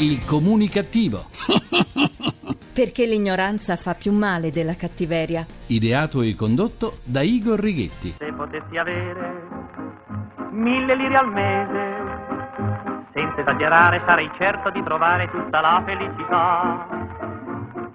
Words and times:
Il 0.00 0.24
comunicativo. 0.24 1.24
Perché 2.72 3.04
l'ignoranza 3.04 3.74
fa 3.74 3.94
più 3.94 4.12
male 4.12 4.52
della 4.52 4.76
cattiveria. 4.76 5.44
Ideato 5.66 6.22
e 6.22 6.36
condotto 6.36 6.98
da 7.02 7.22
Igor 7.22 7.58
Righetti. 7.58 8.14
Se 8.16 8.32
potessi 8.32 8.76
avere 8.76 9.42
mille 10.52 10.94
lire 10.94 11.16
al 11.16 11.32
mese, 11.32 11.96
senza 13.12 13.40
esagerare 13.40 14.00
sarei 14.06 14.30
certo 14.38 14.70
di 14.70 14.80
trovare 14.84 15.28
tutta 15.32 15.60
la 15.60 15.82
felicità. 15.84 16.86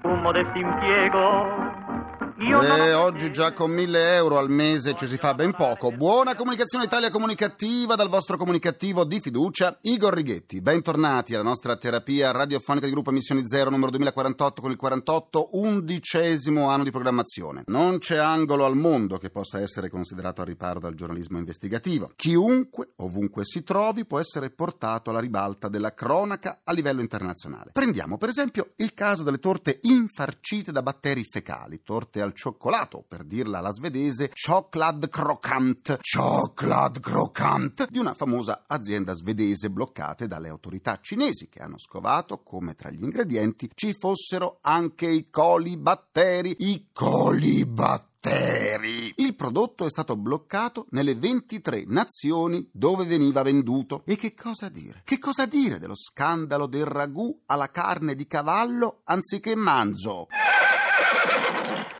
Un 0.01 0.19
modesto 0.19 0.57
impiego. 0.57 1.62
E 2.45 2.53
ho- 2.93 2.99
oggi 3.03 3.31
già 3.31 3.53
con 3.53 3.71
1000 3.71 4.15
euro 4.15 4.37
al 4.37 4.49
mese 4.49 4.95
ci 4.95 5.07
si 5.07 5.15
fa 5.15 5.33
ben 5.33 5.53
poco. 5.53 5.91
Buona 5.91 6.35
comunicazione 6.35 6.83
Italia 6.83 7.09
comunicativa 7.09 7.95
dal 7.95 8.09
vostro 8.09 8.35
comunicativo 8.35 9.05
di 9.05 9.21
fiducia, 9.21 9.77
Igor 9.83 10.13
Righetti. 10.13 10.59
Bentornati 10.59 11.33
alla 11.33 11.43
nostra 11.43 11.77
terapia 11.77 12.31
radiofonica 12.31 12.85
di 12.85 12.91
gruppo 12.91 13.11
Emissioni 13.11 13.43
Zero 13.47 13.69
numero 13.69 13.91
2048 13.91 14.61
con 14.61 14.71
il 14.71 14.77
48 14.77 15.49
undicesimo 15.53 16.69
anno 16.69 16.83
di 16.83 16.91
programmazione. 16.91 17.63
Non 17.67 17.99
c'è 17.99 18.17
angolo 18.17 18.65
al 18.65 18.75
mondo 18.75 19.17
che 19.17 19.29
possa 19.29 19.61
essere 19.61 19.89
considerato 19.89 20.41
al 20.41 20.47
riparo 20.47 20.79
dal 20.79 20.95
giornalismo 20.95 21.37
investigativo. 21.37 22.11
Chiunque, 22.15 22.89
ovunque 22.97 23.45
si 23.45 23.63
trovi, 23.63 24.05
può 24.05 24.19
essere 24.19 24.49
portato 24.49 25.11
alla 25.11 25.21
ribalta 25.21 25.69
della 25.69 25.93
cronaca 25.93 26.59
a 26.65 26.73
livello 26.73 26.99
internazionale. 26.99 27.71
Prendiamo 27.71 28.17
per 28.17 28.27
esempio 28.29 28.67
il 28.77 28.93
caso 28.93 29.23
delle 29.23 29.39
torte 29.39 29.79
infarcite 29.83 30.73
da 30.73 30.81
batteri 30.83 31.23
fecali, 31.23 31.81
torte 31.83 32.19
al 32.21 32.31
cioccolato, 32.33 33.05
per 33.07 33.23
dirla 33.23 33.59
alla 33.59 33.71
svedese, 33.71 34.31
chocolate 34.33 35.09
croquant, 35.09 35.99
chocolate 36.01 36.99
croquant, 36.99 37.87
di 37.89 37.99
una 37.99 38.13
famosa 38.13 38.63
azienda 38.67 39.13
svedese 39.13 39.69
bloccate 39.69 40.27
dalle 40.27 40.49
autorità 40.49 40.99
cinesi 41.01 41.47
che 41.49 41.61
hanno 41.61 41.79
scovato 41.79 42.41
come 42.43 42.75
tra 42.75 42.89
gli 42.89 43.03
ingredienti 43.03 43.69
ci 43.73 43.93
fossero 43.93 44.57
anche 44.61 45.07
i 45.07 45.29
colibatteri, 45.29 46.55
i 46.59 46.87
colibatteri. 46.91 48.11
Il 49.17 49.35
prodotto 49.35 49.85
è 49.85 49.89
stato 49.89 50.15
bloccato 50.15 50.87
nelle 50.91 51.15
23 51.15 51.83
nazioni 51.87 52.69
dove 52.71 53.03
veniva 53.03 53.41
venduto. 53.41 54.03
E 54.05 54.15
che 54.15 54.33
cosa 54.33 54.69
dire? 54.69 55.01
Che 55.03 55.19
cosa 55.19 55.45
dire 55.45 55.77
dello 55.77 55.95
scandalo 55.95 56.67
del 56.67 56.85
ragù 56.85 57.41
alla 57.47 57.69
carne 57.69 58.15
di 58.15 58.25
cavallo 58.25 59.01
anziché 59.03 59.55
manzo? 59.55 60.27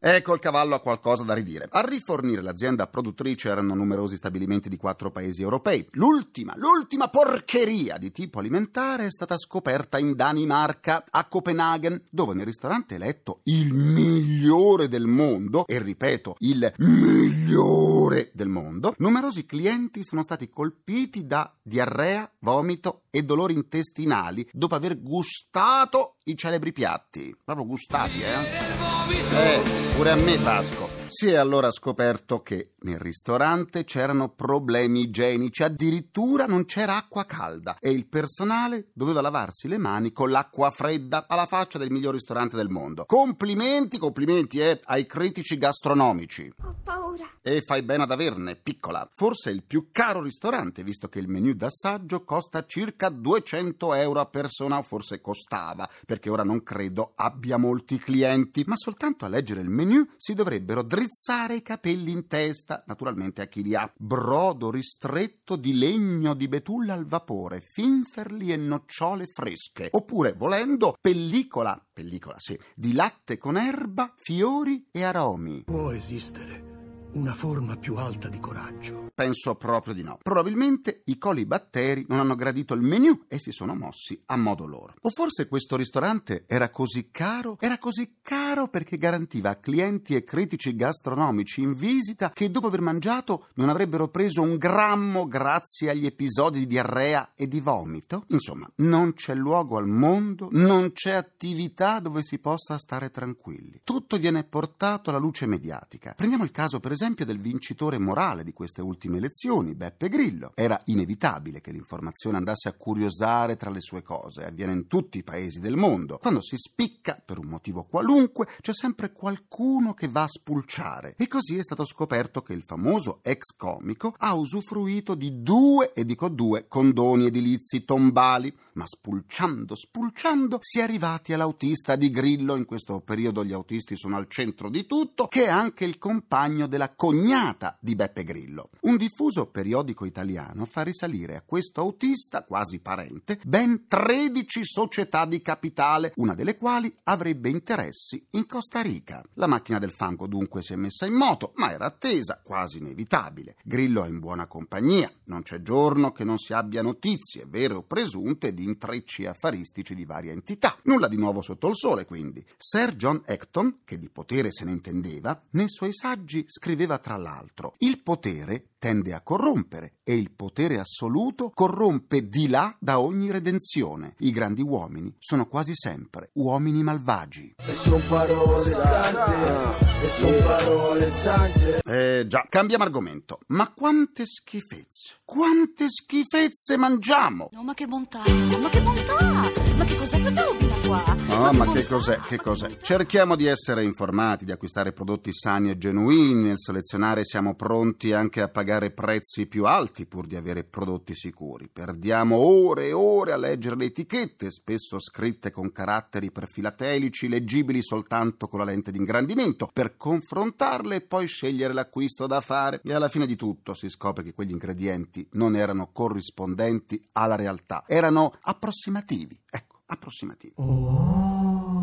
Ecco 0.06 0.34
il 0.34 0.42
cavallo 0.42 0.76
ha 0.76 0.82
qualcosa 0.82 1.23
da 1.23 1.34
ridire. 1.34 1.66
A 1.72 1.80
rifornire 1.80 2.42
l'azienda 2.42 2.88
produttrice 2.88 3.48
erano 3.48 3.73
numerosi 3.73 4.18
stabilimenti 4.18 4.68
di 4.68 4.76
quattro 4.76 5.12
paesi 5.12 5.42
europei. 5.42 5.88
L'ultima, 5.92 6.54
l'ultima 6.58 7.08
porcheria 7.08 7.98
di 7.98 8.12
tipo 8.12 8.40
alimentare 8.40 9.06
è 9.06 9.10
stata 9.10 9.38
scoperta 9.38 9.98
in 10.00 10.14
Danimarca, 10.14 11.06
a 11.10 11.26
Copenaghen, 11.26 12.04
dove 12.10 12.34
nel 12.34 12.45
ristorante 12.45 12.95
eletto 12.95 13.40
il 13.44 13.73
migliore 13.73 14.90
del 14.90 15.08
mondo, 15.08 15.66
e 15.66 15.80
ripeto, 15.80 16.36
il 16.40 16.73
migliore 16.80 18.30
del 18.34 18.50
mondo, 18.50 18.95
numerosi 18.98 19.45
clienti 19.45 20.04
sono 20.04 20.22
stati 20.22 20.50
colpiti 20.50 21.26
da 21.26 21.50
diarrea, 21.62 22.30
vomito 22.40 23.04
e 23.10 23.23
dolori 23.23 23.54
intestinali 23.54 24.50
dopo 24.52 24.76
aver 24.76 25.02
gustato 25.02 26.17
i 26.26 26.36
celebri 26.36 26.73
piatti. 26.73 27.34
Proprio 27.42 27.66
gustati, 27.66 28.22
eh? 28.22 28.83
Eh, 29.09 29.62
pure 29.96 30.12
a 30.12 30.16
me 30.16 30.38
Vasco. 30.38 30.90
Si 31.08 31.28
è 31.28 31.36
allora 31.36 31.70
scoperto 31.70 32.42
che 32.42 32.72
nel 32.80 32.98
ristorante 32.98 33.84
c'erano 33.84 34.30
problemi 34.30 35.02
igienici, 35.02 35.62
addirittura 35.62 36.45
non 36.48 36.66
c'era 36.66 36.98
acqua 36.98 37.23
calda 37.26 37.78
e 37.80 37.92
il 37.92 38.08
personale 38.08 38.88
doveva 38.94 39.22
lavarsi 39.22 39.68
le 39.68 39.78
mani 39.78 40.12
con 40.12 40.32
l'acqua 40.32 40.72
fredda 40.72 41.26
alla 41.28 41.45
faccia 41.45 41.78
del 41.78 41.92
miglior 41.92 42.14
ristorante 42.14 42.56
del 42.56 42.70
mondo. 42.70 43.06
Complimenti, 43.06 44.00
complimenti 44.00 44.60
eh, 44.60 44.80
ai 44.86 45.06
critici 45.06 45.58
gastronomici. 45.58 46.52
Ho 46.64 46.76
paura. 46.83 47.02
E 47.42 47.62
fai 47.62 47.82
bene 47.84 48.04
ad 48.04 48.12
averne, 48.12 48.56
piccola. 48.56 49.08
Forse 49.12 49.50
è 49.50 49.54
il 49.54 49.64
più 49.64 49.90
caro 49.92 50.22
ristorante, 50.22 50.84
visto 50.84 51.10
che 51.10 51.20
il 51.20 51.28
menù 51.28 51.54
d'assaggio 51.54 52.24
costa 52.24 52.66
circa 52.66 53.10
200 53.10 53.94
euro 53.96 54.20
a 54.20 54.26
persona, 54.26 54.78
o 54.78 54.82
forse 54.82 55.22
costava, 55.22 55.90
perché 56.06 56.30
ora 56.30 56.44
non 56.44 56.64
credo 56.64 57.14
abbia 57.16 57.58
molti 57.58 57.98
clienti. 57.98 58.64
Ma 58.66 58.76
soltanto 58.78 59.26
a 59.26 59.28
leggere 59.28 59.62
il 59.62 59.70
menù 59.70 60.06
si 60.18 60.34
dovrebbero 60.34 60.84
drizzare 60.84 61.56
i 61.56 61.62
capelli 61.62 62.12
in 62.12 62.28
testa, 62.28 62.84
naturalmente 62.88 63.42
a 63.42 63.48
chi 63.48 63.64
li 63.64 63.76
ha. 63.76 63.92
Brodo 63.95 64.72
ristretto 64.72 65.56
di 65.56 65.78
legno 65.78 66.34
di 66.34 66.48
betulla 66.48 66.94
al 66.94 67.06
vapore, 67.06 67.62
finferli 67.62 68.52
e 68.52 68.58
nocciole 68.58 69.26
fresche. 69.26 69.90
Oppure, 69.92 70.34
volendo, 70.34 70.95
pellicola, 71.00 71.84
pellicola 71.92 72.36
sì, 72.40 72.58
di 72.74 72.94
latte 72.94 73.38
con 73.38 73.58
erba, 73.58 74.14
fiori 74.16 74.88
e 74.92 75.04
aromi. 75.04 75.64
Può 75.64 75.92
esistere 75.92 76.73
una 77.14 77.34
forma 77.34 77.76
più 77.78 77.96
alta 77.96 78.28
di 78.28 78.40
coraggio. 78.40 79.13
Penso 79.16 79.54
proprio 79.54 79.94
di 79.94 80.02
no. 80.02 80.18
Probabilmente 80.22 81.04
i 81.06 81.20
colibatteri 81.20 82.06
non 82.08 82.20
hanno 82.20 82.34
gradito 82.34 82.74
il 82.74 82.82
menù 82.82 83.26
e 83.28 83.38
si 83.38 83.52
sono 83.52 83.76
mossi 83.76 84.20
a 84.26 84.38
modo 84.38 84.66
loro. 84.66 84.96
O 85.02 85.10
forse 85.12 85.48
questo 85.48 85.76
ristorante 85.76 86.46
era 86.48 86.72
così 86.72 87.10
caro? 87.12 87.58
Era 87.60 87.78
così 87.78 88.16
caro 88.24 88.70
perché 88.70 88.98
garantiva 88.98 89.52
a 89.52 89.58
clienti 89.58 90.16
e 90.16 90.24
critici 90.24 90.76
gastronomici 90.76 91.62
in 91.62 91.76
visita 91.76 92.32
che 92.32 92.50
dopo 92.50 92.68
aver 92.68 92.82
mangiato 92.82 93.50
non 93.56 93.70
avrebbero 93.70 94.08
preso 94.08 94.42
un 94.42 94.58
grammo 94.58 95.28
grazie 95.28 95.92
agli 95.92 96.08
episodi 96.08 96.60
di 96.60 96.68
diarrea 96.68 97.34
e 97.36 97.48
di 97.48 97.60
vomito? 97.60 98.26
Insomma, 98.30 98.68
non 98.78 99.14
c'è 99.14 99.36
luogo 99.36 99.78
al 99.78 99.88
mondo, 99.88 100.48
non 100.52 100.92
c'è 100.92 101.12
attività 101.12 102.00
dove 102.00 102.24
si 102.24 102.40
possa 102.40 102.80
stare 102.80 103.12
tranquilli. 103.12 103.82
Tutto 103.84 104.18
viene 104.18 104.44
portato 104.44 105.12
alla 105.12 105.20
luce 105.20 105.45
mediatica. 105.45 106.14
Prendiamo 106.16 106.44
il 106.44 106.52
caso, 106.52 106.80
per 106.80 106.92
esempio, 106.92 107.26
del 107.26 107.40
vincitore 107.40 108.00
morale 108.00 108.44
di 108.44 108.54
queste 108.54 108.82
ultime 108.82 109.02
elezioni, 109.11 109.75
Beppe 109.75 110.09
Grillo. 110.09 110.52
Era 110.55 110.80
inevitabile 110.86 111.61
che 111.61 111.71
l'informazione 111.71 112.37
andasse 112.37 112.69
a 112.69 112.73
curiosare 112.73 113.55
tra 113.55 113.69
le 113.69 113.81
sue 113.81 114.02
cose. 114.02 114.45
Avviene 114.45 114.73
in 114.73 114.87
tutti 114.87 115.17
i 115.17 115.23
paesi 115.23 115.59
del 115.59 115.75
mondo. 115.75 116.17
Quando 116.17 116.41
si 116.41 116.55
spicca, 116.58 117.21
per 117.23 117.37
un 117.37 117.47
motivo 117.47 117.83
qualunque, 117.83 118.47
c'è 118.61 118.73
sempre 118.73 119.11
qualcuno 119.11 119.93
che 119.93 120.08
va 120.08 120.23
a 120.23 120.27
spulciare. 120.27 121.15
E 121.17 121.27
così 121.27 121.58
è 121.58 121.64
stato 121.64 121.86
scoperto 121.86 122.41
che 122.41 122.53
il 122.53 122.64
famoso 122.64 123.19
ex 123.23 123.55
comico 123.58 124.14
ha 124.17 124.33
usufruito 124.33 125.15
di 125.15 125.41
due, 125.41 125.93
e 125.93 126.05
dico 126.05 126.30
due, 126.30 126.67
condoni 126.67 127.25
edilizi 127.25 127.83
tombali. 127.83 128.56
Ma 128.74 128.85
spulciando, 128.88 129.75
spulciando, 129.75 130.57
si 130.59 130.80
è 130.80 130.81
arrivati 130.81 131.31
all'autista 131.31 131.95
di 131.95 132.09
Grillo. 132.09 132.56
In 132.56 132.65
questo 132.65 133.01
periodo 133.01 133.45
gli 133.45 133.53
autisti 133.53 133.95
sono 133.95 134.15
al 134.18 134.27
centro 134.27 134.69
di 134.69 134.88
tutto, 134.88 135.27
che 135.27 135.45
è 135.45 135.50
anche 135.50 135.85
il 135.85 136.00
compagno 136.00 136.65
della 136.65 136.95
cognata 136.95 137.77
di 137.80 137.95
Beppe 137.95 138.24
Grillo. 138.24 138.69
Un 138.81 138.93
diffuso 138.98 139.48
periodico 139.48 140.06
italiano 140.06 140.65
fa 140.65 140.81
risalire 140.81 141.36
a 141.36 141.44
questo 141.45 141.81
autista, 141.81 142.44
quasi 142.44 142.80
parente, 142.80 143.39
ben 143.44 143.88
13 143.88 144.63
società 144.63 145.25
di 145.25 145.42
capitale, 145.42 146.13
una 146.15 146.33
delle 146.33 146.57
quali 146.57 146.94
avrebbe 147.03 147.50
interessi 147.50 148.25
in 148.31 148.45
Costa 148.45 148.81
Rica. 148.81 149.24
La 149.36 149.48
macchina 149.48 149.80
del 149.80 149.92
fango 149.92 150.27
dunque 150.27 150.62
si 150.62 150.74
è 150.74 150.75
messa 150.75 151.06
in 151.06 151.13
moto, 151.13 151.53
ma 151.56 151.71
era 151.71 151.86
attesa, 151.86 152.42
quasi 152.44 152.77
inevitabile. 152.77 153.56
Grillo 153.63 154.03
è 154.03 154.09
in 154.09 154.19
buona 154.19 154.48
compagnia, 154.48 155.12
non 155.25 155.44
c'è 155.44 155.62
giorno 155.62 156.12
che 156.12 156.24
non 156.24 156.38
si 156.38 156.53
abbia 156.53 156.81
notizie, 156.81 157.45
vere 157.48 157.75
o 157.75 157.83
presunte, 157.83 158.53
di 158.53 158.63
intrecci 158.63 159.25
affaristici 159.25 159.95
di 159.95 160.06
varie 160.06 160.31
entità. 160.31 160.77
Nulla 160.83 161.07
di 161.07 161.18
nuovo 161.18 161.42
sotto 161.42 161.68
il 161.68 161.75
sole, 161.75 162.06
quindi. 162.06 162.45
Sir 162.57 162.95
John 162.95 163.21
Acton, 163.25 163.80
che 163.86 163.98
di 163.98 164.09
potere 164.09 164.51
se 164.51 164.65
ne 164.65 164.71
intendeva, 164.71 165.42
nei 165.51 165.69
suoi 165.69 165.94
saggi 165.94 166.44
scriveva 166.48 166.98
tra 166.98 167.18
l'altro: 167.18 167.75
Il 167.80 168.01
potere 168.01 168.69
tende 168.83 169.13
a 169.13 169.21
corrompere 169.21 169.94
e 170.04 170.13
il 170.13 170.31
potere 170.31 170.77
assoluto 170.77 171.51
corrompe 171.54 172.27
di 172.27 172.50
là 172.50 172.75
da 172.81 173.00
ogni 173.00 173.31
redenzione. 173.31 174.16
I 174.19 174.31
grandi 174.31 174.62
uomini 174.62 175.15
sono 175.19 175.47
quasi 175.47 175.71
sempre 175.74 176.31
uomini 176.33 176.83
malvagi. 176.83 177.56
E 177.65 177.74
son 177.74 178.06
parole 178.09 178.69
sante, 178.69 180.03
e 180.03 180.07
son 180.07 180.44
parole 180.44 181.09
sante. 181.09 181.81
Eh 181.85 182.27
già, 182.27 182.45
cambiamo 182.50 182.83
argomento. 182.83 183.39
Ma 183.47 183.71
quante 183.71 184.25
schifezze, 184.25 185.19
quante 185.24 185.85
schifezze 185.88 186.75
mangiamo? 186.75 187.47
No, 187.53 187.63
ma 187.63 187.74
che 187.74 187.88
bontà, 187.88 188.24
ma 188.59 188.68
che 188.68 188.81
bontà! 188.81 189.51
Ma 189.77 189.85
che 189.85 189.95
cos'è 189.95 190.21
questa 190.21 190.44
robina 190.44 190.75
qua? 190.85 191.03
Ah, 191.30 191.51
ma 191.53 191.65
che 191.71 191.83
bontà! 191.83 191.88
cos'è? 191.88 192.19
Che 192.19 192.35
cos'è? 192.38 192.77
Cerchiamo 192.81 193.38
di 193.38 193.45
essere 193.45 193.83
informati, 193.83 194.44
di 194.44 194.51
acquistare 194.51 194.91
prodotti 194.91 195.33
sani 195.33 195.69
e 195.69 195.77
genuini, 195.77 196.44
nel 196.44 196.59
selezionare 196.59 197.24
siamo 197.24 197.56
pronti 197.56 198.12
anche 198.12 198.41
a 198.41 198.50
pagare 198.50 198.71
prezzi 198.91 199.45
più 199.45 199.65
alti 199.65 200.05
pur 200.05 200.27
di 200.27 200.35
avere 200.35 200.63
prodotti 200.63 201.13
sicuri. 201.15 201.69
Perdiamo 201.71 202.35
ore 202.37 202.87
e 202.87 202.93
ore 202.93 203.31
a 203.31 203.37
leggere 203.37 203.75
le 203.75 203.85
etichette, 203.85 204.51
spesso 204.51 204.99
scritte 204.99 205.51
con 205.51 205.71
caratteri 205.71 206.31
perfilatelici, 206.31 207.29
leggibili 207.29 207.81
soltanto 207.81 208.47
con 208.47 208.59
la 208.59 208.65
lente 208.65 208.91
di 208.91 208.97
ingrandimento, 208.97 209.69
per 209.71 209.97
confrontarle 209.97 210.95
e 210.95 211.01
poi 211.01 211.27
scegliere 211.27 211.73
l'acquisto 211.73 212.27
da 212.27 212.41
fare. 212.41 212.81
E 212.83 212.93
alla 212.93 213.09
fine 213.09 213.25
di 213.25 213.35
tutto 213.35 213.73
si 213.73 213.89
scopre 213.89 214.23
che 214.23 214.33
quegli 214.33 214.51
ingredienti 214.51 215.27
non 215.33 215.55
erano 215.55 215.91
corrispondenti 215.91 217.03
alla 217.13 217.35
realtà, 217.35 217.83
erano 217.87 218.33
approssimativi. 218.41 219.39
Ecco 219.49 219.81
approssimativi. 219.85 220.53
Oh, 220.57 221.82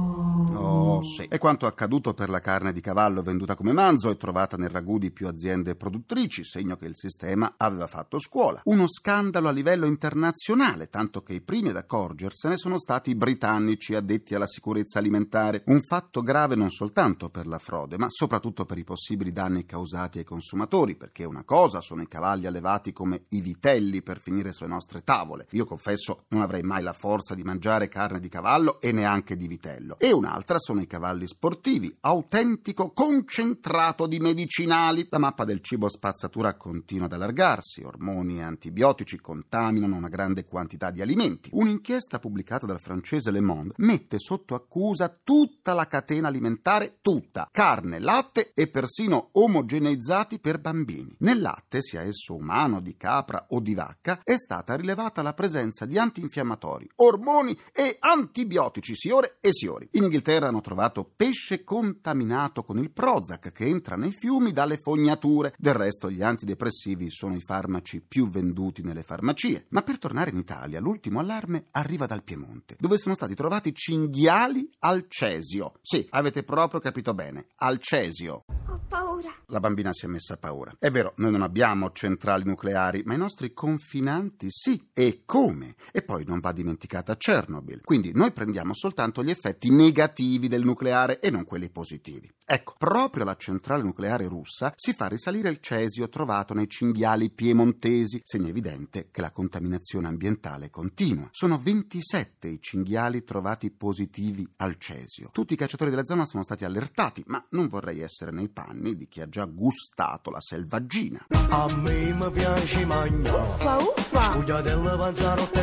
sì. 1.02 1.26
E 1.28 1.38
quanto 1.38 1.66
accaduto 1.66 2.14
per 2.14 2.28
la 2.28 2.40
carne 2.40 2.72
di 2.72 2.80
cavallo 2.80 3.22
venduta 3.22 3.54
come 3.54 3.72
manzo 3.72 4.10
e 4.10 4.16
trovata 4.16 4.56
nel 4.56 4.70
ragù 4.70 4.98
di 4.98 5.10
più 5.10 5.28
aziende 5.28 5.74
produttrici, 5.74 6.44
segno 6.44 6.76
che 6.76 6.86
il 6.86 6.96
sistema 6.96 7.54
aveva 7.56 7.86
fatto 7.86 8.18
scuola. 8.18 8.60
Uno 8.64 8.86
scandalo 8.88 9.48
a 9.48 9.52
livello 9.52 9.86
internazionale, 9.86 10.88
tanto 10.88 11.22
che 11.22 11.34
i 11.34 11.40
primi 11.40 11.70
ad 11.70 11.76
accorgersene 11.76 12.56
sono 12.56 12.78
stati 12.78 13.10
i 13.10 13.14
britannici 13.14 13.94
addetti 13.94 14.34
alla 14.34 14.46
sicurezza 14.46 14.98
alimentare. 14.98 15.62
Un 15.66 15.80
fatto 15.82 16.22
grave 16.22 16.54
non 16.54 16.70
soltanto 16.70 17.30
per 17.30 17.46
la 17.46 17.58
frode, 17.58 17.98
ma 17.98 18.06
soprattutto 18.08 18.64
per 18.64 18.78
i 18.78 18.84
possibili 18.84 19.32
danni 19.32 19.64
causati 19.64 20.18
ai 20.18 20.24
consumatori, 20.24 20.96
perché 20.96 21.24
una 21.24 21.44
cosa 21.44 21.80
sono 21.80 22.02
i 22.02 22.08
cavalli 22.08 22.46
allevati 22.46 22.92
come 22.92 23.24
i 23.30 23.40
vitelli 23.40 24.02
per 24.02 24.20
finire 24.20 24.52
sulle 24.52 24.68
nostre 24.68 25.02
tavole. 25.02 25.46
Io 25.50 25.64
confesso 25.64 26.24
non 26.28 26.42
avrei 26.42 26.62
mai 26.62 26.82
la 26.82 26.92
forza 26.92 27.34
di 27.34 27.42
mangiare 27.42 27.88
carne 27.88 28.20
di 28.20 28.28
cavallo 28.28 28.80
e 28.80 28.92
neanche 28.92 29.36
di 29.36 29.48
vitello. 29.48 29.98
E 29.98 30.12
un'altra 30.12 30.49
sono 30.58 30.80
i 30.80 30.86
cavalli 30.86 31.26
sportivi, 31.26 31.94
autentico 32.00 32.92
concentrato 32.92 34.06
di 34.06 34.18
medicinali. 34.18 35.06
La 35.10 35.18
mappa 35.18 35.44
del 35.44 35.60
cibo 35.60 35.88
spazzatura 35.88 36.56
continua 36.56 37.06
ad 37.06 37.12
allargarsi, 37.12 37.82
ormoni 37.82 38.38
e 38.38 38.42
antibiotici 38.42 39.20
contaminano 39.20 39.96
una 39.96 40.08
grande 40.08 40.44
quantità 40.44 40.90
di 40.90 41.02
alimenti. 41.02 41.50
Un'inchiesta 41.52 42.18
pubblicata 42.18 42.66
dal 42.66 42.80
francese 42.80 43.30
Le 43.30 43.40
Monde 43.40 43.74
mette 43.76 44.18
sotto 44.18 44.54
accusa 44.54 45.14
tutta 45.22 45.72
la 45.72 45.86
catena 45.86 46.28
alimentare, 46.28 46.98
tutta, 47.00 47.48
carne, 47.52 47.98
latte 47.98 48.52
e 48.54 48.68
persino 48.68 49.28
omogeneizzati 49.32 50.38
per 50.38 50.58
bambini. 50.58 51.14
Nel 51.18 51.40
latte, 51.40 51.82
sia 51.82 52.02
esso 52.02 52.34
umano, 52.34 52.80
di 52.80 52.96
capra 52.96 53.46
o 53.50 53.60
di 53.60 53.74
vacca, 53.74 54.20
è 54.24 54.36
stata 54.36 54.74
rilevata 54.74 55.22
la 55.22 55.34
presenza 55.34 55.84
di 55.84 55.98
antinfiammatori, 55.98 56.88
ormoni 56.96 57.58
e 57.72 57.96
antibiotici, 57.98 58.94
siore 58.94 59.36
e 59.40 59.52
siori. 59.52 59.88
In 59.92 60.04
Inghilterra 60.04 60.39
hanno 60.46 60.60
trovato 60.60 61.10
pesce 61.16 61.64
contaminato 61.64 62.62
con 62.62 62.78
il 62.78 62.90
Prozac 62.90 63.52
che 63.52 63.66
entra 63.66 63.96
nei 63.96 64.12
fiumi 64.12 64.52
dalle 64.52 64.76
fognature. 64.76 65.54
Del 65.58 65.74
resto 65.74 66.10
gli 66.10 66.22
antidepressivi 66.22 67.10
sono 67.10 67.34
i 67.34 67.40
farmaci 67.40 68.00
più 68.00 68.28
venduti 68.28 68.82
nelle 68.82 69.02
farmacie. 69.02 69.66
Ma 69.70 69.82
per 69.82 69.98
tornare 69.98 70.30
in 70.30 70.36
Italia, 70.36 70.80
l'ultimo 70.80 71.20
allarme 71.20 71.66
arriva 71.72 72.06
dal 72.06 72.22
Piemonte, 72.22 72.76
dove 72.78 72.98
sono 72.98 73.14
stati 73.14 73.34
trovati 73.34 73.74
cinghiali 73.74 74.68
al 74.80 75.06
cesio. 75.08 75.74
Sì, 75.80 76.06
avete 76.10 76.42
proprio 76.42 76.80
capito 76.80 77.14
bene, 77.14 77.46
al 77.56 77.78
cesio. 77.78 78.44
Ho 78.68 78.80
paura. 79.20 79.34
La 79.46 79.60
bambina 79.60 79.92
si 79.92 80.06
è 80.06 80.08
messa 80.08 80.34
a 80.34 80.36
paura. 80.36 80.74
È 80.78 80.90
vero, 80.90 81.12
noi 81.16 81.30
non 81.30 81.42
abbiamo 81.42 81.92
centrali 81.92 82.44
nucleari, 82.44 83.02
ma 83.04 83.14
i 83.14 83.18
nostri 83.18 83.52
confinanti 83.52 84.46
sì. 84.50 84.88
E 84.92 85.22
come? 85.24 85.74
E 85.92 86.02
poi 86.02 86.24
non 86.24 86.40
va 86.40 86.52
dimenticata 86.52 87.16
Chernobyl. 87.16 87.82
Quindi 87.84 88.12
noi 88.14 88.32
prendiamo 88.32 88.74
soltanto 88.74 89.22
gli 89.22 89.30
effetti 89.30 89.70
negativi 89.70 90.48
del 90.48 90.64
nucleare 90.64 91.20
e 91.20 91.30
non 91.30 91.44
quelli 91.44 91.70
positivi. 91.70 92.30
Ecco, 92.52 92.74
proprio 92.76 93.22
alla 93.22 93.36
centrale 93.36 93.84
nucleare 93.84 94.26
russa 94.26 94.72
si 94.74 94.92
fa 94.92 95.06
risalire 95.06 95.50
il 95.50 95.60
cesio 95.60 96.08
trovato 96.08 96.52
nei 96.52 96.68
cinghiali 96.68 97.30
piemontesi, 97.30 98.22
segno 98.24 98.48
evidente 98.48 99.10
che 99.12 99.20
la 99.20 99.30
contaminazione 99.30 100.08
ambientale 100.08 100.68
continua. 100.68 101.28
Sono 101.30 101.60
27 101.60 102.48
i 102.48 102.60
cinghiali 102.60 103.22
trovati 103.22 103.70
positivi 103.70 104.44
al 104.56 104.78
cesio. 104.78 105.30
Tutti 105.32 105.54
i 105.54 105.56
cacciatori 105.56 105.90
della 105.90 106.04
zona 106.04 106.26
sono 106.26 106.42
stati 106.42 106.64
allertati, 106.64 107.22
ma 107.28 107.40
non 107.50 107.68
vorrei 107.68 108.00
essere 108.00 108.32
nei 108.32 108.48
panni 108.48 108.96
di 108.96 109.06
chi 109.06 109.20
ha 109.20 109.28
già 109.28 109.44
gustato 109.44 110.32
la 110.32 110.40
selvaggina. 110.40 111.26
A 111.50 111.68
me 111.76 112.12
mi 112.12 112.30
piace 112.32 112.84
mangiare. 112.84 113.38
Uffa, 113.38 113.76
uffa. 113.76 114.08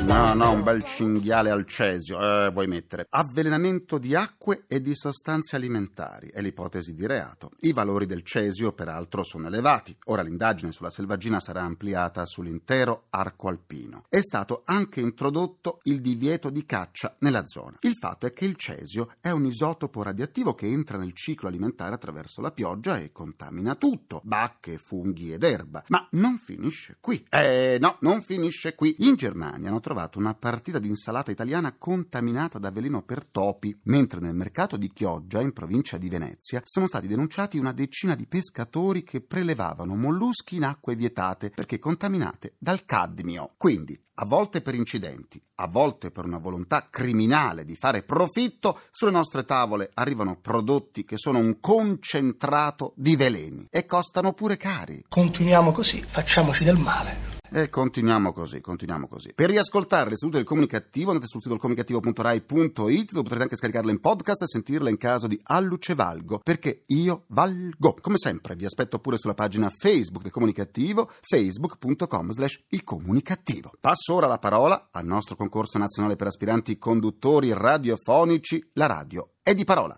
No, 0.04 0.34
no, 0.34 0.52
un 0.52 0.64
bel 0.64 0.84
cinghiale 0.86 1.50
al 1.50 1.66
cesio, 1.66 2.18
eh, 2.18 2.50
vuoi 2.50 2.68
mettere. 2.68 3.08
Avvelenamento 3.10 3.98
di 3.98 4.16
acque 4.16 4.64
e 4.68 4.80
di 4.80 4.96
sostanze 4.96 5.58
alimentari 5.58 6.30
è 6.30 6.40
l'ipotesi 6.40 6.76
di 6.82 7.06
reato. 7.06 7.52
I 7.62 7.74
valori 7.74 8.06
del 8.06 8.24
cesio, 8.24 8.74
peraltro, 8.74 9.24
sono 9.24 9.48
elevati. 9.48 9.96
Ora 10.06 10.22
l'indagine 10.22 10.72
sulla 10.72 10.90
selvaggina 10.90 11.40
sarà 11.40 11.62
ampliata 11.62 12.26
sull'intero 12.26 13.06
arco 13.10 13.48
alpino. 13.48 14.06
È 14.10 14.20
stato 14.22 14.62
anche 14.66 15.02
introdotto 15.02 15.80
il 15.84 16.02
divieto 16.02 16.50
di 16.50 16.66
caccia 16.66 17.16
nella 17.20 17.46
zona. 17.46 17.78
Il 17.82 17.96
fatto 17.96 18.26
è 18.26 18.34
che 18.34 18.46
il 18.46 18.56
cesio 18.56 19.12
è 19.22 19.32
un 19.32 19.46
isotopo 19.46 20.04
radioattivo 20.04 20.54
che 20.54 20.68
entra 20.68 20.98
nel 20.98 21.14
ciclo 21.14 21.48
alimentare 21.48 21.96
attraverso 21.96 22.42
la 22.42 22.52
pioggia 22.52 22.98
e 22.98 23.12
contamina 23.12 23.76
tutto, 23.76 24.22
bacche, 24.24 24.78
funghi 24.78 25.34
ed 25.34 25.44
erba. 25.44 25.84
Ma 25.88 26.08
non 26.12 26.38
finisce 26.38 26.98
qui. 27.00 27.26
Eh 27.30 27.78
no, 27.80 27.98
non 28.02 28.22
finisce 28.22 28.76
qui. 28.76 28.96
In 29.00 29.16
Germania 29.16 29.70
hanno 29.70 29.80
trovato 29.80 30.20
una 30.20 30.34
partita 30.34 30.80
di 30.80 30.88
insalata 30.88 31.32
italiana 31.32 31.76
contaminata 31.78 32.60
da 32.60 32.72
veleno 32.72 33.04
per 33.04 33.26
topi, 33.26 33.78
mentre 33.84 34.20
nel 34.20 34.36
mercato 34.36 34.78
di 34.78 34.92
Chioggia, 34.92 35.42
in 35.42 35.54
provincia 35.54 35.98
di 35.98 36.10
Venezia, 36.10 36.62
sono 36.68 36.88
stati 36.88 37.08
denunciati 37.08 37.58
una 37.58 37.72
decina 37.72 38.14
di 38.14 38.28
pescatori 38.28 39.04
che 39.04 39.22
prelevavano 39.22 39.96
molluschi 39.96 40.58
in 40.58 40.66
acque 40.66 40.96
vietate 40.96 41.50
perché 41.50 41.80
contaminate 41.80 42.56
dal 42.58 42.84
cadmio. 42.84 43.54
Quindi, 43.56 43.98
a 44.16 44.26
volte 44.26 44.62
per 44.62 44.76
incidenti, 44.76 45.42
a 45.56 45.68
volte 45.68 46.12
per 46.12 46.26
una 46.26 46.40
volontà 46.40 46.88
criminale 46.90 47.64
di 47.64 47.76
fare 47.76 48.04
profitto, 48.04 48.82
sulle 48.92 49.12
nostre 49.12 49.46
tavole 49.46 49.92
arrivano 49.94 50.40
prodotti 50.42 51.06
che 51.06 51.18
sono 51.18 51.40
un 51.40 51.62
concentrato 51.62 52.92
di 52.98 53.16
veleni 53.16 53.68
e 53.70 53.86
costano 53.86 54.34
pure 54.34 54.58
cari. 54.58 55.06
Continuiamo 55.08 55.72
così, 55.72 56.04
facciamoci 56.12 56.66
del 56.66 56.78
male. 56.78 57.37
E 57.52 57.70
continuiamo 57.70 58.34
così, 58.34 58.62
continuiamo 58.62 59.08
così. 59.08 59.34
Per 59.34 59.50
riascoltare 59.50 60.10
le 60.10 60.18
sedute 60.18 60.38
del 60.38 60.46
comunicativo 60.46 61.12
andate 61.12 61.28
sul 61.28 61.42
sito 61.42 61.58
comunicativo.rai.it 61.58 63.12
dove 63.12 63.24
potrete 63.24 63.44
anche 63.44 63.56
scaricarle 63.56 63.92
in 63.92 64.00
podcast 64.00 64.42
e 64.42 64.48
sentirle 64.48 64.90
in 64.90 64.98
caso 64.98 65.28
di 65.28 65.40
alluce 65.44 65.96
valgo, 65.96 66.40
perché 66.40 66.84
io 66.88 67.24
valgo. 67.28 67.96
Come 68.02 68.18
sempre 68.18 68.56
vi 68.56 68.66
aspetto 68.66 69.00
pure 69.00 69.18
sulla 69.18 69.34
pagina 69.34 69.70
Facebook 69.70 70.24
del 70.24 70.32
comunicativo, 70.32 71.10
facebook.com 71.22 72.32
slash 72.32 72.66
il 72.70 72.84
comunicativo. 72.84 73.72
Passo 73.80 74.14
ora 74.14 74.28
la 74.28 74.40
parola 74.40 74.90
al 74.92 75.06
nostro 75.06 75.36
concorso 75.36 75.78
nazionale 75.78 76.16
per 76.16 76.28
aspiranti 76.28 76.78
conduttori 76.78 77.54
radiofonici, 77.54 78.72
la 78.74 78.88
radio 78.88 79.32
è 79.42 79.54
di 79.54 79.64
parola. 79.64 79.98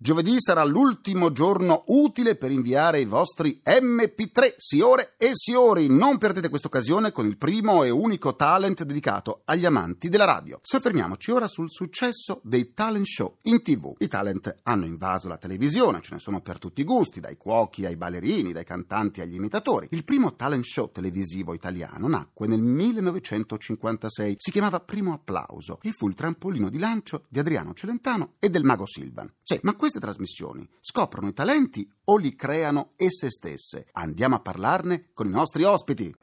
Giovedì 0.00 0.36
sarà 0.38 0.62
l'ultimo 0.62 1.32
giorno 1.32 1.82
utile 1.88 2.36
per 2.36 2.52
inviare 2.52 3.00
i 3.00 3.04
vostri 3.04 3.60
MP3, 3.64 4.54
siore 4.56 5.14
e 5.18 5.32
siori. 5.34 5.88
Non 5.88 6.18
perdete 6.18 6.50
questa 6.50 6.68
occasione 6.68 7.10
con 7.10 7.26
il 7.26 7.36
primo 7.36 7.82
e 7.82 7.90
unico 7.90 8.36
talent 8.36 8.84
dedicato 8.84 9.42
agli 9.44 9.64
amanti 9.66 10.08
della 10.08 10.24
radio. 10.24 10.60
Soffermiamoci 10.62 11.32
ora 11.32 11.48
sul 11.48 11.68
successo 11.68 12.40
dei 12.44 12.74
talent 12.74 13.06
show 13.06 13.38
in 13.42 13.60
tv. 13.60 13.96
I 13.98 14.06
talent 14.06 14.60
hanno 14.62 14.86
invaso 14.86 15.26
la 15.26 15.36
televisione, 15.36 16.00
ce 16.00 16.14
ne 16.14 16.20
sono 16.20 16.42
per 16.42 16.60
tutti 16.60 16.82
i 16.82 16.84
gusti, 16.84 17.18
dai 17.18 17.36
cuochi 17.36 17.84
ai 17.84 17.96
ballerini, 17.96 18.52
dai 18.52 18.64
cantanti 18.64 19.20
agli 19.20 19.34
imitatori. 19.34 19.88
Il 19.90 20.04
primo 20.04 20.36
talent 20.36 20.64
show 20.64 20.92
televisivo 20.92 21.54
italiano 21.54 22.06
nacque 22.06 22.46
nel 22.46 22.62
1956. 22.62 24.36
Si 24.38 24.52
chiamava 24.52 24.78
Primo 24.78 25.12
Applauso 25.12 25.80
e 25.82 25.90
fu 25.90 26.06
il 26.06 26.14
trampolino 26.14 26.68
di 26.68 26.78
lancio 26.78 27.24
di 27.28 27.40
Adriano 27.40 27.74
Celentano 27.74 28.34
e 28.38 28.48
del 28.48 28.62
Mago 28.62 28.86
Silvan. 28.86 29.28
Sì, 29.50 29.58
ma 29.62 29.74
queste 29.74 29.98
trasmissioni 29.98 30.68
scoprono 30.78 31.28
i 31.28 31.32
talenti 31.32 31.90
o 32.04 32.18
li 32.18 32.34
creano 32.34 32.90
esse 32.96 33.30
stesse? 33.30 33.86
Andiamo 33.92 34.34
a 34.34 34.40
parlarne 34.40 35.08
con 35.14 35.26
i 35.26 35.30
nostri 35.30 35.62
ospiti. 35.62 36.14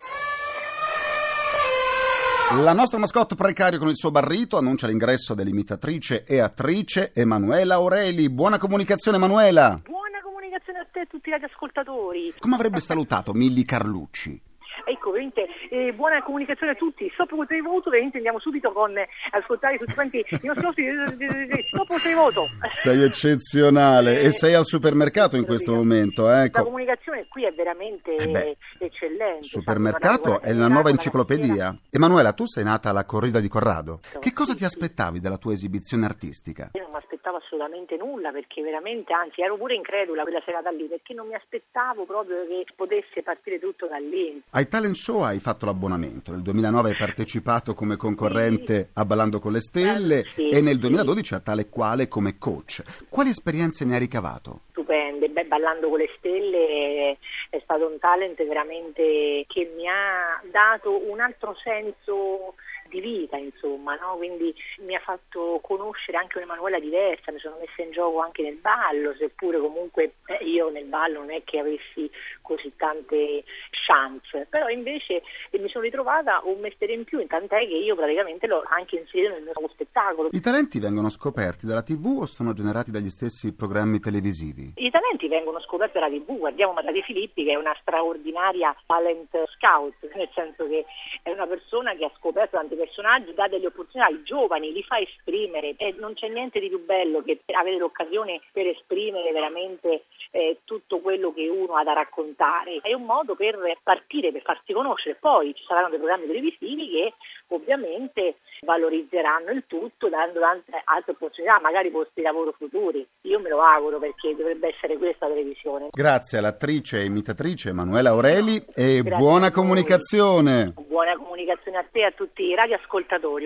La 2.51 2.73
nostra 2.73 2.99
mascotte 2.99 3.33
precario 3.33 3.79
con 3.79 3.87
il 3.89 3.95
suo 3.95 4.11
barrito 4.11 4.59
annuncia 4.59 4.85
l'ingresso 4.85 5.33
dell'imitatrice 5.33 6.23
e 6.23 6.37
attrice 6.37 7.13
Emanuela 7.15 7.73
Aureli. 7.73 8.29
Buona 8.29 8.59
comunicazione 8.59 9.17
Emanuela! 9.17 9.81
Buona 9.83 10.21
comunicazione 10.21 10.77
a 10.77 10.87
te 10.91 10.99
e 10.99 11.01
a 11.01 11.05
tutti 11.07 11.31
gli 11.31 11.43
ascoltatori. 11.43 12.35
Come 12.37 12.53
avrebbe 12.53 12.79
salutato 12.79 13.33
Milli 13.33 13.65
Carlucci? 13.65 14.44
Ecco, 14.85 15.11
veramente, 15.11 15.47
eh, 15.69 15.91
buona 15.93 16.21
comunicazione 16.23 16.73
a 16.73 16.75
tutti. 16.75 17.09
Stop 17.13 17.35
voto 17.35 17.53
di 17.53 17.61
voto, 17.61 17.89
veramente 17.89 18.17
andiamo 18.17 18.39
subito 18.39 18.71
con 18.71 18.95
eh, 18.97 19.07
ascoltare 19.31 19.77
tutti 19.77 19.93
quanti 19.93 20.17
i 20.17 20.45
nostri 20.45 20.65
ospiti. 20.67 21.67
Stop 21.67 21.87
voto 21.87 22.07
di 22.07 22.13
voto. 22.13 22.47
Sei 22.73 23.01
eccezionale 23.03 24.19
e 24.21 24.31
sei 24.31 24.53
al 24.53 24.65
supermercato 24.65 25.35
in 25.35 25.45
questo 25.45 25.73
momento. 25.73 26.25
La 26.27 26.43
Ecco. 26.43 26.63
comunicazione 26.63 27.25
qui 27.27 27.45
è 27.45 27.51
veramente 27.53 28.15
Eh 28.15 28.27
beh, 28.27 28.57
eccellente. 28.79 29.43
Supermercato 29.43 30.41
è 30.41 30.53
la 30.53 30.67
nuova 30.67 30.89
enciclopedia. 30.89 31.75
Emanuela, 31.89 32.33
tu 32.33 32.45
sei 32.45 32.63
nata 32.63 32.89
alla 32.89 33.05
corrida 33.05 33.39
di 33.39 33.47
Corrado. 33.47 33.99
Che 34.19 34.33
cosa 34.33 34.53
ti 34.53 34.63
aspettavi 34.63 35.19
dalla 35.19 35.37
tua 35.37 35.53
esibizione 35.53 36.05
artistica? 36.05 36.69
Io 36.73 36.81
non 36.83 36.91
mi 36.91 36.97
aspettavo 36.97 37.37
assolutamente 37.37 37.97
nulla 37.97 38.31
perché 38.31 38.61
veramente, 38.61 39.13
anzi, 39.13 39.41
ero 39.41 39.57
pure 39.57 39.75
incredula 39.75 40.23
quella 40.23 40.41
serata 40.45 40.69
lì 40.71 40.85
perché 40.85 41.13
non 41.13 41.27
mi 41.27 41.35
aspettavo 41.35 42.05
proprio 42.05 42.45
che 42.47 42.65
potesse 42.75 43.21
partire 43.23 43.59
tutto 43.59 43.87
da 43.87 43.97
lì. 43.97 44.41
Ai 44.51 44.67
talent 44.75 44.95
show 44.95 45.21
hai 45.21 45.39
fatto 45.39 45.65
l'abbonamento. 45.65 46.31
Nel 46.31 46.41
2009 46.41 46.89
hai 46.89 46.95
partecipato 46.97 47.73
come 47.73 47.95
concorrente 47.95 48.89
a 48.91 49.05
Ballando 49.05 49.39
con 49.39 49.53
le 49.53 49.61
Stelle 49.61 50.25
sì, 50.33 50.49
e 50.49 50.59
nel 50.59 50.73
sì. 50.73 50.79
2012 50.81 51.33
a 51.33 51.39
tale 51.39 51.69
quale 51.69 52.09
come 52.09 52.37
coach. 52.37 52.83
Quali 53.07 53.29
esperienze 53.29 53.85
ne 53.85 53.93
hai 53.93 53.99
ricavato? 53.99 54.63
stupende. 54.85 55.29
Beh, 55.29 55.45
Ballando 55.45 55.89
con 55.89 55.99
le 55.99 56.09
stelle 56.17 57.17
è 57.49 57.59
stato 57.63 57.87
un 57.87 57.97
talent 57.99 58.43
veramente 58.45 59.45
che 59.47 59.71
mi 59.75 59.87
ha 59.87 60.41
dato 60.51 61.09
un 61.09 61.19
altro 61.19 61.55
senso 61.63 62.55
di 62.95 63.01
vita, 63.01 63.37
insomma, 63.37 63.95
no? 63.95 64.15
quindi 64.15 64.53
mi 64.79 64.95
ha 64.95 64.99
fatto 64.99 65.59
conoscere 65.61 66.17
anche 66.17 66.37
un'Emanuela 66.37 66.79
diversa, 66.79 67.31
mi 67.31 67.39
sono 67.39 67.57
messa 67.59 67.81
in 67.81 67.91
gioco 67.91 68.19
anche 68.21 68.41
nel 68.41 68.55
ballo, 68.55 69.13
seppure 69.15 69.59
comunque 69.59 70.13
eh, 70.27 70.43
io 70.45 70.69
nel 70.69 70.85
ballo 70.85 71.19
non 71.19 71.31
è 71.31 71.43
che 71.43 71.59
avessi 71.59 72.09
così 72.41 72.71
tante 72.77 73.43
chance, 73.85 74.47
però 74.49 74.69
invece 74.69 75.21
eh, 75.49 75.59
mi 75.59 75.69
sono 75.69 75.83
ritrovata 75.83 76.41
un 76.45 76.59
mestiere 76.59 76.93
in 76.93 77.03
più, 77.03 77.25
tant'è 77.27 77.67
che 77.67 77.75
io 77.75 77.95
praticamente 77.95 78.47
l'ho 78.47 78.63
anche 78.67 78.97
inserito 78.97 79.33
nel 79.33 79.43
mio 79.43 79.69
spettacolo. 79.69 80.29
I 80.31 80.39
talenti 80.39 80.79
vengono 80.79 81.09
scoperti 81.09 81.65
dalla 81.65 81.83
TV 81.83 82.19
o 82.21 82.25
sono 82.25 82.53
generati 82.53 82.91
dagli 82.91 83.09
stessi 83.09 83.53
programmi 83.53 83.99
televisivi? 83.99 84.73
I 84.75 84.89
talenti 84.89 85.27
vengono 85.27 85.59
scoperti 85.61 85.99
dalla 85.99 86.09
TV, 86.09 86.37
guardiamo 86.37 86.73
Maria 86.73 86.91
Di 86.91 87.01
Filippi 87.01 87.43
che 87.43 87.51
è 87.51 87.55
una 87.55 87.75
straordinaria 87.81 88.75
talent 88.85 89.29
scout, 89.55 89.95
nel 90.15 90.29
senso 90.33 90.67
che 90.67 90.85
è 91.23 91.31
una 91.31 91.47
persona 91.47 91.93
che 91.95 92.05
ha 92.05 92.11
scoperto 92.17 92.57
tanti 92.57 92.75
personaggi, 92.85 93.33
dà 93.33 93.47
delle 93.47 93.67
opportunità 93.67 94.09
ai 94.09 94.21
giovani, 94.23 94.71
li 94.71 94.83
fa 94.83 94.99
esprimere 94.99 95.75
e 95.77 95.95
non 95.97 96.13
c'è 96.13 96.27
niente 96.27 96.59
di 96.59 96.69
più 96.69 96.83
bello 96.85 97.21
che 97.21 97.41
avere 97.53 97.77
l'occasione 97.77 98.41
per 98.51 98.67
esprimere 98.67 99.31
veramente 99.31 100.05
eh, 100.31 100.59
tutto 100.63 100.99
quello 100.99 101.33
che 101.33 101.47
uno 101.47 101.75
ha 101.75 101.83
da 101.83 101.93
raccontare. 101.93 102.79
È 102.81 102.93
un 102.93 103.03
modo 103.03 103.35
per 103.35 103.57
partire, 103.81 104.31
per 104.31 104.43
farsi 104.43 104.73
conoscere. 104.73 105.17
Poi 105.19 105.53
ci 105.55 105.63
saranno 105.67 105.89
dei 105.89 105.97
programmi 105.97 106.27
televisivi 106.27 106.89
che 106.89 107.13
ovviamente 107.47 108.37
valorizzeranno 108.61 109.51
il 109.51 109.63
tutto 109.67 110.09
dando 110.09 110.39
tante 110.39 110.81
altre 110.85 111.11
opportunità, 111.13 111.59
magari 111.61 111.89
posti 111.89 112.13
di 112.15 112.21
lavoro 112.21 112.53
futuri. 112.57 113.05
Io 113.21 113.39
me 113.39 113.49
lo 113.49 113.61
auguro 113.61 113.99
perché 113.99 114.35
dovrebbe 114.35 114.69
essere 114.69 114.97
questa 114.97 115.27
televisione. 115.27 115.89
Grazie 115.91 116.37
all'attrice 116.39 116.99
e 116.99 117.05
imitatrice 117.05 117.69
Emanuela 117.69 118.09
Aureli 118.09 118.65
e 118.73 119.01
Grazie 119.01 119.17
buona 119.17 119.51
comunicazione. 119.51 120.73
Buona 120.87 121.15
comunicazione 121.15 121.77
a 121.77 121.85
te 121.89 121.99
e 121.99 122.05
a 122.05 122.11
tutti 122.11 122.43
i 122.43 122.55
radioascoltatori. 122.65 123.45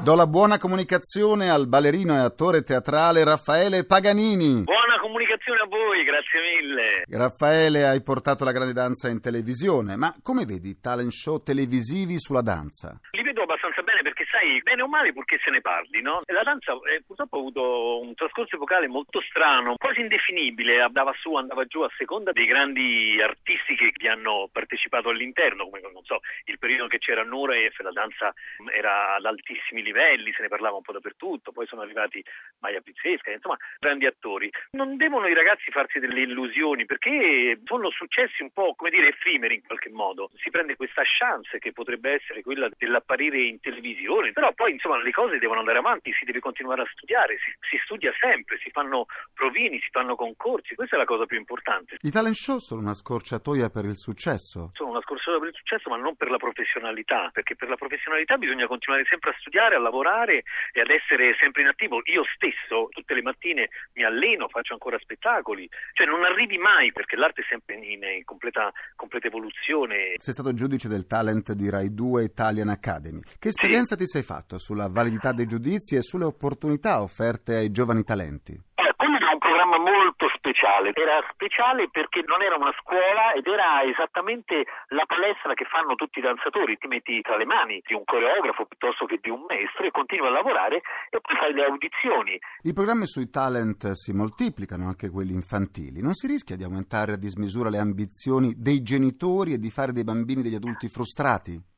Do 0.00 0.14
la 0.14 0.26
buona 0.26 0.58
comunicazione 0.58 1.50
al 1.50 1.66
ballerino 1.66 2.14
e 2.14 2.18
attore 2.18 2.62
teatrale 2.62 3.24
Raffaele 3.24 3.84
Paganini. 3.84 4.62
Buona 4.62 4.98
comunicazione 5.00 5.60
a 5.60 5.66
voi, 5.66 6.04
grazie 6.04 6.40
mille. 6.40 7.02
Raffaele, 7.10 7.84
hai 7.84 8.02
portato 8.02 8.44
la 8.44 8.52
grande 8.52 8.72
danza 8.72 9.08
in 9.08 9.20
televisione, 9.20 9.96
ma 9.96 10.14
come 10.22 10.44
vedi 10.44 10.70
i 10.70 10.80
talent 10.80 11.10
show 11.10 11.42
televisivi 11.42 12.18
sulla 12.18 12.42
danza? 12.42 13.00
Vedo 13.38 13.52
abbastanza 13.52 13.82
bene 13.82 14.02
perché 14.02 14.26
sai, 14.28 14.60
bene 14.62 14.82
o 14.82 14.88
male 14.88 15.12
purché 15.12 15.38
se 15.44 15.50
ne 15.50 15.60
parli, 15.60 16.02
no? 16.02 16.18
La 16.26 16.42
danza 16.42 16.72
eh, 16.90 17.04
purtroppo 17.06 17.36
ha 17.36 17.38
avuto 17.38 18.00
un 18.00 18.12
trascorso 18.14 18.56
epocale 18.56 18.88
molto 18.88 19.20
strano, 19.20 19.76
quasi 19.76 20.00
indefinibile, 20.00 20.80
andava 20.80 21.14
su, 21.20 21.32
andava 21.36 21.64
giù 21.66 21.82
a 21.82 21.90
seconda 21.96 22.32
dei 22.32 22.46
grandi 22.46 23.22
artisti 23.22 23.76
che 23.76 23.92
vi 23.94 24.08
hanno 24.08 24.48
partecipato 24.50 25.10
all'interno, 25.10 25.68
come 25.68 25.80
non 25.80 26.02
so, 26.02 26.18
il 26.46 26.58
periodo 26.58 26.88
che 26.88 26.98
c'era 26.98 27.22
Nureyev, 27.22 27.78
la 27.78 27.92
danza 27.92 28.34
era 28.74 29.14
ad 29.14 29.24
altissimi 29.24 29.84
livelli, 29.84 30.32
se 30.32 30.42
ne 30.42 30.48
parlava 30.48 30.74
un 30.74 30.82
po' 30.82 30.90
dappertutto, 30.90 31.52
poi 31.52 31.68
sono 31.68 31.82
arrivati 31.82 32.20
Maia 32.58 32.80
Pizzesca, 32.80 33.30
insomma, 33.30 33.56
grandi 33.78 34.06
attori. 34.06 34.50
Non 34.72 34.96
devono 34.96 35.28
i 35.28 35.34
ragazzi 35.34 35.70
farsi 35.70 36.00
delle 36.00 36.22
illusioni 36.22 36.86
perché 36.86 37.60
sono 37.62 37.88
successi 37.90 38.42
un 38.42 38.50
po', 38.50 38.74
come 38.74 38.90
dire, 38.90 39.06
effimeri 39.06 39.54
in 39.54 39.62
qualche 39.62 39.90
modo. 39.90 40.28
Si 40.42 40.50
prende 40.50 40.74
questa 40.74 41.02
chance 41.04 41.60
che 41.60 41.70
potrebbe 41.70 42.14
essere 42.14 42.42
quella 42.42 42.68
dell'apparire 42.76 43.27
in 43.36 43.60
televisione, 43.60 44.32
però 44.32 44.52
poi 44.52 44.72
insomma 44.72 45.02
le 45.02 45.12
cose 45.12 45.38
devono 45.38 45.60
andare 45.60 45.78
avanti, 45.78 46.12
si 46.12 46.24
deve 46.24 46.40
continuare 46.40 46.82
a 46.82 46.90
studiare, 46.92 47.36
si, 47.38 47.50
si 47.68 47.80
studia 47.84 48.12
sempre, 48.18 48.58
si 48.58 48.70
fanno 48.70 49.06
provini, 49.34 49.78
si 49.80 49.90
fanno 49.90 50.16
concorsi, 50.16 50.74
questa 50.74 50.96
è 50.96 50.98
la 50.98 51.04
cosa 51.04 51.26
più 51.26 51.38
importante. 51.38 51.96
I 52.00 52.10
talent 52.10 52.34
show 52.34 52.58
sono 52.58 52.80
una 52.80 52.94
scorciatoia 52.94 53.68
per 53.70 53.84
il 53.84 53.96
successo. 53.96 54.70
Sono 54.74 54.90
una 54.90 55.00
scorciatoia 55.00 55.38
per 55.38 55.48
il 55.48 55.54
successo, 55.54 55.90
ma 55.90 55.96
non 55.96 56.16
per 56.16 56.30
la 56.30 56.38
professionalità, 56.38 57.30
perché 57.32 57.54
per 57.54 57.68
la 57.68 57.76
professionalità 57.76 58.36
bisogna 58.36 58.66
continuare 58.66 59.04
sempre 59.08 59.30
a 59.30 59.36
studiare, 59.38 59.76
a 59.76 59.80
lavorare 59.80 60.44
e 60.72 60.80
ad 60.80 60.90
essere 60.90 61.34
sempre 61.38 61.62
in 61.62 61.68
attivo. 61.68 62.00
Io 62.04 62.24
stesso 62.34 62.88
tutte 62.90 63.14
le 63.14 63.22
mattine 63.22 63.68
mi 63.94 64.04
alleno, 64.04 64.48
faccio 64.48 64.72
ancora 64.72 64.98
spettacoli, 64.98 65.68
cioè 65.92 66.06
non 66.06 66.24
arrivi 66.24 66.58
mai 66.58 66.92
perché 66.92 67.16
l'arte 67.16 67.42
è 67.42 67.46
sempre 67.48 67.74
in, 67.74 68.02
in 68.02 68.24
completa, 68.24 68.72
completa 68.96 69.26
evoluzione. 69.26 70.14
Sei 70.16 70.34
stato 70.34 70.54
giudice 70.54 70.88
del 70.88 71.06
talent 71.06 71.52
di 71.52 71.70
Rai 71.70 71.92
2 71.94 72.24
Italian 72.24 72.68
Academy. 72.68 73.17
Che 73.38 73.48
esperienza 73.48 73.96
ti 73.96 74.06
sei 74.06 74.22
fatto 74.22 74.58
sulla 74.58 74.88
validità 74.88 75.32
dei 75.32 75.46
giudizi 75.46 75.96
e 75.96 76.02
sulle 76.02 76.24
opportunità 76.24 77.02
offerte 77.02 77.56
ai 77.56 77.70
giovani 77.70 78.02
talenti? 78.04 78.52
Eh, 78.52 78.94
quello 78.96 79.16
era 79.16 79.30
un 79.32 79.38
programma 79.38 79.78
molto 79.78 80.26
speciale, 80.36 80.92
era 80.94 81.20
speciale 81.32 81.88
perché 81.90 82.22
non 82.26 82.42
era 82.42 82.56
una 82.56 82.72
scuola 82.80 83.32
ed 83.34 83.46
era 83.46 83.82
esattamente 83.82 84.64
la 84.88 85.04
palestra 85.06 85.54
che 85.54 85.64
fanno 85.64 85.94
tutti 85.94 86.18
i 86.18 86.22
danzatori, 86.22 86.78
ti 86.78 86.86
metti 86.86 87.20
tra 87.20 87.36
le 87.36 87.44
mani 87.44 87.82
di 87.86 87.94
un 87.94 88.04
coreografo 88.04 88.66
piuttosto 88.66 89.04
che 89.06 89.18
di 89.20 89.30
un 89.30 89.44
maestro 89.48 89.84
e 89.84 89.90
continui 89.90 90.26
a 90.28 90.30
lavorare 90.30 90.82
e 91.10 91.20
poi 91.20 91.36
fai 91.36 91.52
le 91.52 91.64
audizioni. 91.64 92.38
I 92.62 92.72
programmi 92.72 93.06
sui 93.06 93.30
talent 93.30 93.90
si 93.92 94.12
moltiplicano, 94.12 94.86
anche 94.86 95.10
quelli 95.10 95.32
infantili. 95.32 96.00
Non 96.00 96.14
si 96.14 96.26
rischia 96.26 96.56
di 96.56 96.64
aumentare 96.64 97.12
a 97.12 97.16
dismisura 97.16 97.68
le 97.68 97.78
ambizioni 97.78 98.54
dei 98.56 98.82
genitori 98.82 99.52
e 99.52 99.58
di 99.58 99.70
fare 99.70 99.92
dei 99.92 100.04
bambini 100.04 100.42
degli 100.42 100.54
adulti 100.54 100.88
frustrati? 100.88 101.76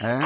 Eh? 0.00 0.18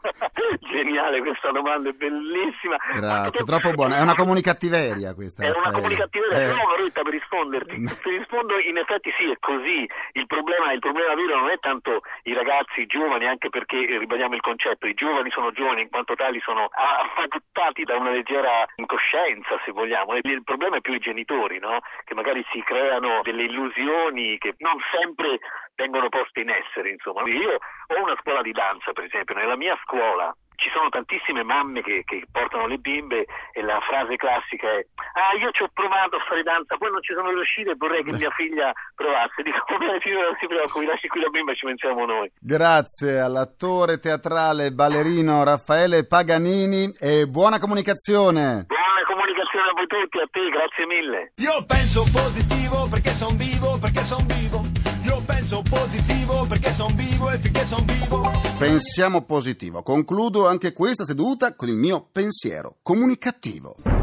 Geniale 0.70 1.20
questa 1.20 1.50
domanda, 1.50 1.90
è 1.90 1.92
bellissima. 1.92 2.76
Grazie, 2.94 3.44
troppo 3.44 3.70
buona. 3.72 3.98
È 3.98 4.02
una 4.02 4.14
comunicattiveria 4.14 5.14
questa. 5.14 5.44
È 5.44 5.50
una 5.50 5.70
comunicazione, 5.70 6.26
Eh, 6.32 6.46
no 6.48 6.64
Maretta 6.64 7.02
per 7.02 7.12
risponderti. 7.12 7.76
Ti 7.76 8.10
rispondo 8.10 8.58
in 8.58 8.78
effetti 8.78 9.10
sì, 9.18 9.30
è 9.30 9.36
così. 9.38 9.88
Il 10.12 10.26
problema, 10.26 10.72
il 10.72 10.80
problema 10.80 11.14
vero 11.14 11.38
non 11.40 11.50
è 11.50 11.58
tanto 11.58 12.00
i 12.22 12.32
ragazzi, 12.32 12.80
i 12.82 12.86
giovani, 12.86 13.26
anche 13.26 13.48
perché 13.48 13.76
eh, 13.76 13.98
ribadiamo 13.98 14.34
il 14.34 14.40
concetto, 14.40 14.86
i 14.86 14.94
giovani 14.94 15.30
sono 15.30 15.52
giovani 15.52 15.82
in 15.82 15.90
quanto 15.90 16.14
tali 16.14 16.40
sono 16.40 16.68
affagottati 16.70 17.84
da 17.84 17.96
una 17.96 18.10
leggera 18.10 18.64
incoscienza, 18.76 19.60
se 19.64 19.72
vogliamo. 19.72 20.14
Il 20.14 20.38
il 20.38 20.44
problema 20.44 20.76
è 20.76 20.80
più 20.80 20.94
i 20.94 21.00
genitori, 21.00 21.58
no? 21.58 21.80
Che 22.04 22.14
magari 22.14 22.44
si 22.52 22.62
creano 22.62 23.20
delle 23.22 23.44
illusioni 23.44 24.38
che 24.38 24.54
non 24.58 24.78
sempre 24.92 25.40
vengono 25.74 26.08
poste 26.08 26.40
in 26.40 26.50
essere, 26.50 26.90
insomma. 26.90 27.22
Io 27.28 27.54
ho 27.54 28.02
una 28.02 28.16
scuola 28.20 28.42
di 28.42 28.52
danza, 28.52 28.92
per 28.92 29.04
esempio, 29.04 29.34
nella 29.34 29.56
mia 29.56 29.76
scuola 29.88 30.28
ci 30.58 30.68
sono 30.74 30.88
tantissime 30.90 31.44
mamme 31.44 31.82
che, 31.82 32.02
che 32.04 32.26
portano 32.30 32.66
le 32.66 32.78
bimbe 32.78 33.24
e 33.54 33.62
la 33.62 33.78
frase 33.78 34.16
classica 34.16 34.66
è 34.66 34.84
ah 35.14 35.38
io 35.38 35.50
ci 35.52 35.62
ho 35.62 35.70
provato 35.72 36.16
a 36.16 36.24
fare 36.28 36.42
danza 36.42 36.76
poi 36.76 36.90
non 36.90 37.00
ci 37.00 37.14
sono 37.14 37.30
riuscita 37.30 37.70
e 37.70 37.76
vorrei 37.78 38.02
che 38.02 38.12
mia 38.12 38.30
figlia 38.34 38.74
provasse 38.94 39.40
dico 39.42 39.62
bene 39.78 39.98
signora 40.02 40.26
non 40.26 40.36
si 40.38 40.46
preoccupi 40.46 40.84
lasci 40.84 41.06
qui 41.08 41.20
la 41.22 41.30
bimba 41.30 41.52
e 41.52 41.56
ci 41.56 41.64
pensiamo 41.64 42.04
noi 42.04 42.30
Grazie 42.38 43.20
all'attore 43.20 43.98
teatrale 43.98 44.66
e 44.66 44.72
ballerino 44.72 45.44
Raffaele 45.44 46.06
Paganini 46.06 46.90
e 46.98 47.26
buona 47.26 47.58
comunicazione. 47.58 48.66
buona 48.66 49.02
comunicazione 49.06 49.70
a 49.70 49.74
voi 49.78 49.86
tutti 49.86 50.18
a 50.18 50.26
te 50.26 50.42
grazie 50.50 50.86
mille 50.86 51.32
Io 51.38 51.64
penso 51.70 52.02
positivo 52.10 52.90
perché 52.90 53.10
son 53.14 53.36
vivo, 53.38 53.78
perché 53.78 54.02
son 54.02 54.26
vivo. 54.26 54.87
Io 55.08 55.22
penso 55.24 55.62
positivo 55.62 56.44
perché 56.46 56.70
son 56.70 56.94
vivo 56.94 57.30
e 57.30 57.38
finché 57.38 57.64
son 57.64 57.82
vivo. 57.86 58.30
Pensiamo 58.58 59.22
positivo. 59.22 59.82
Concludo 59.82 60.46
anche 60.46 60.74
questa 60.74 61.04
seduta 61.06 61.54
con 61.54 61.68
il 61.68 61.76
mio 61.76 62.06
pensiero 62.12 62.76
comunicativo. 62.82 63.97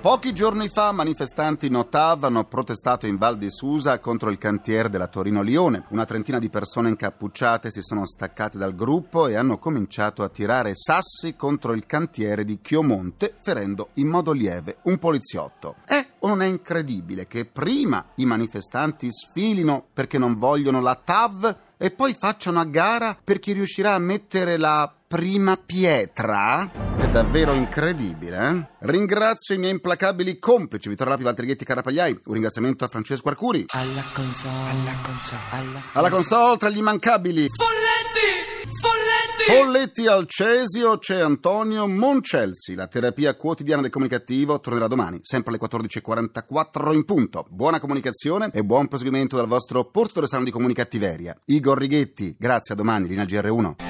Pochi 0.00 0.32
giorni 0.32 0.70
fa 0.70 0.92
manifestanti 0.92 1.68
Notav 1.68 2.24
hanno 2.24 2.44
protestato 2.44 3.06
in 3.06 3.18
Val 3.18 3.36
di 3.36 3.50
Susa 3.50 3.98
contro 3.98 4.30
il 4.30 4.38
cantiere 4.38 4.88
della 4.88 5.08
Torino-Lione. 5.08 5.84
Una 5.88 6.06
trentina 6.06 6.38
di 6.38 6.48
persone 6.48 6.88
incappucciate 6.88 7.70
si 7.70 7.82
sono 7.82 8.06
staccate 8.06 8.56
dal 8.56 8.74
gruppo 8.74 9.28
e 9.28 9.34
hanno 9.34 9.58
cominciato 9.58 10.22
a 10.22 10.30
tirare 10.30 10.72
sassi 10.74 11.36
contro 11.36 11.74
il 11.74 11.84
cantiere 11.84 12.44
di 12.44 12.60
Chiomonte, 12.62 13.34
ferendo 13.42 13.90
in 13.94 14.08
modo 14.08 14.32
lieve 14.32 14.78
un 14.84 14.96
poliziotto. 14.96 15.76
È 15.84 16.02
o 16.20 16.28
non 16.28 16.40
è 16.40 16.46
incredibile 16.46 17.26
che 17.26 17.44
prima 17.44 18.02
i 18.14 18.24
manifestanti 18.24 19.12
sfilino 19.12 19.84
perché 19.92 20.16
non 20.16 20.38
vogliono 20.38 20.80
la 20.80 20.94
TAV 20.94 21.56
e 21.76 21.90
poi 21.90 22.14
facciano 22.14 22.58
a 22.58 22.64
gara 22.64 23.18
per 23.22 23.38
chi 23.38 23.52
riuscirà 23.52 23.92
a 23.92 23.98
mettere 23.98 24.56
la 24.56 24.94
prima 25.10 25.56
pietra? 25.56 26.70
È 26.96 27.08
davvero 27.08 27.52
incredibile, 27.52 28.48
eh? 28.48 28.68
Ringrazio 28.86 29.56
i 29.56 29.58
miei 29.58 29.72
implacabili 29.72 30.38
complici 30.38 30.88
Vittorio 30.88 31.14
Lapi, 31.14 31.24
Valtrighetti, 31.24 31.64
Carapagliai. 31.64 32.20
Un 32.26 32.32
ringraziamento 32.32 32.84
a 32.84 32.88
Francesco 32.88 33.28
Arcuri. 33.28 33.64
Alla 33.70 34.04
console, 34.14 34.70
alla 34.70 34.94
console, 35.02 35.40
alla 35.50 35.82
Alla 35.94 36.10
console 36.10 36.56
tra 36.58 36.68
gli 36.68 36.76
immancabili. 36.76 37.48
Folletti! 37.48 38.68
Folletti! 38.80 39.50
Folletti 39.50 40.06
al 40.06 40.26
Cesio 40.28 40.98
c'è 40.98 41.18
Antonio 41.18 41.88
Moncelsi. 41.88 42.74
La 42.76 42.86
terapia 42.86 43.34
quotidiana 43.34 43.82
del 43.82 43.90
comunicativo 43.90 44.60
tornerà 44.60 44.86
domani, 44.86 45.18
sempre 45.22 45.50
alle 45.50 45.60
14.44 45.60 46.94
in 46.94 47.04
punto. 47.04 47.46
Buona 47.50 47.80
comunicazione 47.80 48.50
e 48.52 48.62
buon 48.62 48.86
proseguimento 48.86 49.34
dal 49.34 49.48
vostro 49.48 49.90
portatore 49.90 50.26
strano 50.28 50.44
di 50.44 50.52
comunicattiveria. 50.52 51.36
Igor 51.46 51.76
Righetti, 51.78 52.36
grazie 52.38 52.74
a 52.74 52.76
domani, 52.76 53.08
linea 53.08 53.24
GR1. 53.24 53.89